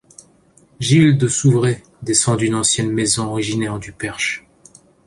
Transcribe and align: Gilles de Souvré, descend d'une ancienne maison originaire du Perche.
Gilles 0.79 1.15
de 1.19 1.27
Souvré, 1.27 1.83
descend 2.01 2.39
d'une 2.39 2.55
ancienne 2.55 2.89
maison 2.89 3.27
originaire 3.29 3.77
du 3.77 3.91
Perche. 3.91 4.47